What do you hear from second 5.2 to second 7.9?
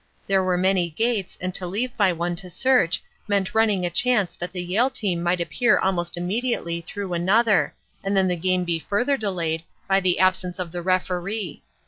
might appear almost immediately through another